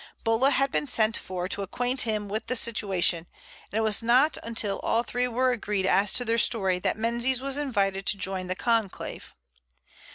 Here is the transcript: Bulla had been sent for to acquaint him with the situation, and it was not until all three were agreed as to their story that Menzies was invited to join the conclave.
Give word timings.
Bulla 0.23 0.49
had 0.49 0.71
been 0.71 0.87
sent 0.87 1.15
for 1.15 1.47
to 1.47 1.61
acquaint 1.61 2.01
him 2.01 2.27
with 2.27 2.47
the 2.47 2.55
situation, 2.55 3.27
and 3.71 3.77
it 3.77 3.81
was 3.81 4.01
not 4.01 4.35
until 4.41 4.79
all 4.79 5.03
three 5.03 5.27
were 5.27 5.51
agreed 5.51 5.85
as 5.85 6.11
to 6.13 6.25
their 6.25 6.39
story 6.39 6.79
that 6.79 6.97
Menzies 6.97 7.39
was 7.39 7.55
invited 7.55 8.07
to 8.07 8.17
join 8.17 8.47
the 8.47 8.55
conclave. 8.55 9.35